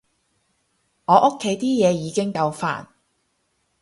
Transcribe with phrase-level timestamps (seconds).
[1.05, 2.87] 我屋企啲嘢已經夠煩